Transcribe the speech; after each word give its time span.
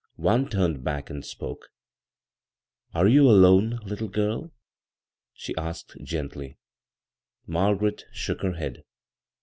One 0.15 0.49
turned 0.49 0.83
back 0.83 1.11
and 1.11 1.23
spoke." 1.23 1.69
Are 2.95 3.07
you 3.07 3.29
alone, 3.29 3.77
little 3.85 4.09
prl?' 4.09 4.49
she 5.35 5.55
asked 5.55 5.95
gently. 6.03 6.57
Margaret 7.45 8.05
shook 8.11 8.41
her 8.41 8.53
head. 8.53 8.83